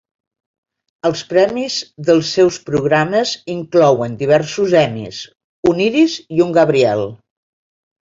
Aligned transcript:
Els 1.09 1.21
premis 1.33 1.75
dels 2.07 2.31
seus 2.39 2.57
programes 2.71 3.35
inclouen 3.59 4.19
diversos 4.25 4.77
Emmys, 4.83 5.23
un 5.75 5.87
Iris 5.93 6.21
i 6.41 6.47
un 6.51 6.61
Gabriel. 6.61 7.11